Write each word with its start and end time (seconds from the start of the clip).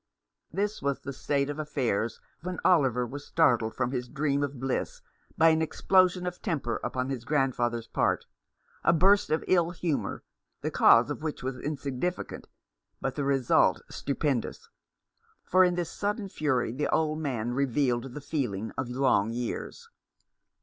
This 0.51 0.81
was 0.81 0.99
the 1.01 1.13
state 1.13 1.47
of 1.47 1.59
affairs 1.59 2.19
when 2.41 2.57
Oliver 2.65 3.05
was 3.05 3.23
startled 3.27 3.75
from 3.75 3.91
his 3.91 4.07
dream 4.09 4.41
of 4.41 4.59
bliss 4.59 5.03
by 5.37 5.49
an 5.49 5.61
explosion 5.61 6.25
of 6.25 6.41
temper 6.41 6.77
upon 6.83 7.09
his 7.09 7.23
grandfather's 7.23 7.85
part, 7.87 8.25
a 8.83 8.93
burst 8.93 9.29
of 9.29 9.43
ill 9.47 9.69
humour, 9.69 10.23
the 10.61 10.71
cause 10.71 11.11
of 11.11 11.21
which 11.21 11.43
was 11.43 11.59
insignificant, 11.59 12.47
but 12.99 13.13
the 13.13 13.23
result 13.23 13.83
stupendous; 13.91 14.69
for 15.43 15.63
in 15.63 15.75
this 15.75 15.91
sudden 15.91 16.29
fury 16.29 16.71
the 16.71 16.89
old 16.91 17.19
man 17.19 17.53
revealed 17.53 18.15
the 18.15 18.21
feeling 18.21 18.71
of 18.79 18.89
long 18.89 19.29
years. 19.29 19.87